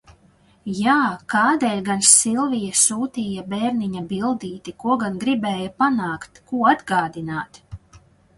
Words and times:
Jā, 0.75 0.93
kādēļ 1.33 1.83
gan 1.89 2.01
Silvija 2.11 2.77
sūtīja 2.83 3.43
bērniņa 3.51 4.01
bildīti, 4.15 4.75
ko 4.85 4.97
gan 5.05 5.21
gribēja 5.25 5.71
panākt, 5.85 6.43
ko 6.51 6.65
atgādināt? 6.75 7.63